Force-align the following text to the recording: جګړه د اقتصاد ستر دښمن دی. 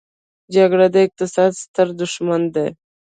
جګړه 0.53 0.87
د 0.91 0.95
اقتصاد 1.07 1.51
ستر 1.63 1.87
دښمن 1.99 2.41
دی. 2.55 2.67